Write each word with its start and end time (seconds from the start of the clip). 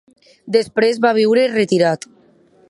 Després 0.55 1.01
va 1.05 1.11
viure 1.19 1.45
retirat. 1.53 2.09